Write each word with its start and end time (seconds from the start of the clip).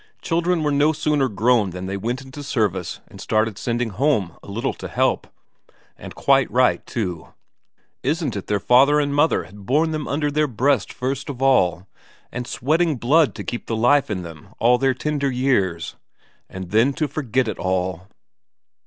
Children 0.23 0.63
were 0.63 0.71
no 0.71 0.93
sooner 0.93 1.29
grown 1.29 1.69
than 1.69 1.85
they 1.85 1.95
went 1.95 2.23
into 2.23 2.41
service 2.41 3.01
and 3.07 3.21
started 3.21 3.59
sending 3.59 3.91
home 3.91 4.35
a 4.41 4.49
little 4.49 4.73
to 4.73 4.87
help. 4.87 5.27
And 5.95 6.15
quite 6.15 6.49
right, 6.49 6.83
too. 6.87 7.31
Isn't 8.01 8.35
it 8.35 8.47
their 8.47 8.59
father 8.59 8.99
and 8.99 9.13
mother 9.13 9.43
had 9.43 9.67
borne 9.67 9.91
them 9.91 10.07
under 10.07 10.31
their 10.31 10.47
breast 10.47 10.91
first 10.91 11.29
of 11.29 11.39
all, 11.39 11.85
and 12.31 12.47
sweating 12.47 12.95
blood 12.97 13.35
to 13.35 13.43
keep 13.43 13.67
the 13.67 13.75
life 13.75 14.09
in 14.09 14.23
them 14.23 14.55
all 14.57 14.79
their 14.79 14.95
tender 14.95 15.29
years? 15.29 15.97
And 16.49 16.71
then 16.71 16.93
to 16.93 17.07
forget 17.07 17.47
it 17.47 17.59
all!" 17.59 18.07